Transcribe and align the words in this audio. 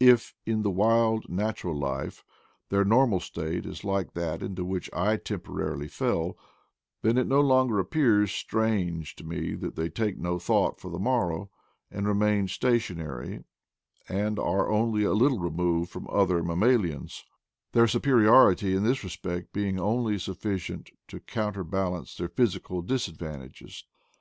If, 0.00 0.34
in 0.44 0.62
the 0.62 0.72
wild 0.72 1.28
natural 1.28 1.78
life, 1.78 2.24
their 2.68 2.84
normal 2.84 3.20
state 3.20 3.64
is 3.64 3.84
like 3.84 4.12
that 4.14 4.42
into 4.42 4.64
which 4.64 4.90
I 4.92 5.16
tem 5.18 5.38
porarily 5.38 5.88
fell, 5.88 6.36
then 7.02 7.16
it 7.16 7.28
no 7.28 7.40
longer 7.40 7.78
appears 7.78 8.32
strange 8.32 9.14
to 9.14 9.24
me 9.24 9.54
that 9.54 9.76
they 9.76 9.88
take 9.88 10.18
no 10.18 10.40
thought 10.40 10.80
for 10.80 10.90
the 10.90 10.98
morrow, 10.98 11.48
and 11.92 12.08
remain 12.08 12.48
stationary, 12.48 13.44
and 14.08 14.40
are 14.40 14.68
only 14.68 15.04
a 15.04 15.12
little 15.12 15.38
removed 15.38 15.92
from 15.92 16.08
other 16.10 16.42
mammalians, 16.42 17.24
their 17.70 17.86
superiority 17.86 18.74
in 18.74 18.82
this 18.82 19.04
respect 19.04 19.52
being 19.52 19.78
only 19.78 20.18
sufficient 20.18 20.90
to 21.06 21.20
counter 21.20 21.62
balance 21.62 22.16
their 22.16 22.26
physical 22.30 22.82
disadvantages. 22.82 23.84